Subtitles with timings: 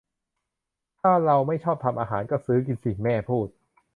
[0.99, 3.47] ถ้าเราไม่ชอบทำอาหาร ก็ซื้อกินสิ แม่พูด